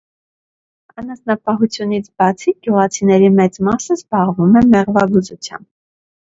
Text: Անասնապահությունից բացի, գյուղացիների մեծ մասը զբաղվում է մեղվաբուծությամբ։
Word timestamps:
Անասնապահությունից 1.01 2.09
բացի, 2.23 2.55
գյուղացիների 2.65 3.31
մեծ 3.37 3.63
մասը 3.69 4.01
զբաղվում 4.01 4.59
է 4.59 4.67
մեղվաբուծությամբ։ 4.75 5.73